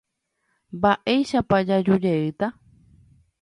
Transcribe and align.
Mba'éichapa 0.77 1.59
jajujeýta. 1.67 2.51